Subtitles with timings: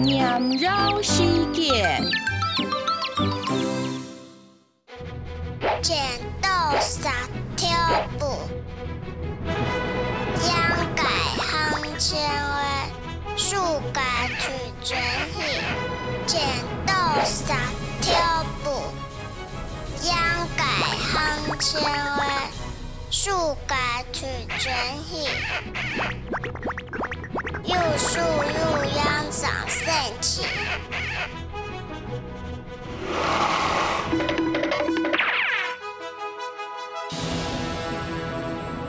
[0.00, 2.02] 念绕事件。
[5.82, 5.98] 剪
[6.40, 7.00] 刀石
[7.54, 7.66] 头
[8.18, 8.24] 布，
[10.46, 11.04] 养改
[11.38, 12.88] 行千万，
[13.36, 13.56] 树
[13.92, 14.00] 改
[14.38, 14.50] 取
[14.82, 14.98] 全
[15.34, 15.38] 喜。
[16.26, 16.40] 剪
[16.86, 17.44] 刀石
[18.00, 18.08] 头
[18.64, 18.70] 布，
[20.06, 20.16] 养
[20.56, 20.64] 改
[21.12, 22.50] 行千万，
[23.10, 23.76] 树改
[24.12, 24.24] 取
[24.58, 24.74] 全
[25.04, 25.28] 喜。
[27.64, 28.18] 又树
[30.12, 30.42] 我吃。